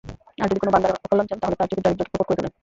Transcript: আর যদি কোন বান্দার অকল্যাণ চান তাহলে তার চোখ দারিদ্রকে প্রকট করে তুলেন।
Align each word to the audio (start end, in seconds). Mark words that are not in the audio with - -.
আর 0.41 0.47
যদি 0.51 0.59
কোন 0.61 0.69
বান্দার 0.73 0.95
অকল্যাণ 0.95 1.27
চান 1.29 1.39
তাহলে 1.41 1.55
তার 1.59 1.67
চোখ 1.71 1.79
দারিদ্রকে 1.83 2.11
প্রকট 2.13 2.25
করে 2.27 2.37
তুলেন। 2.39 2.53